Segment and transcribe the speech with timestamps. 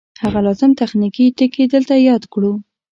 [0.23, 2.51] هغه لازم تخنیکي ټکي دلته یاد کړو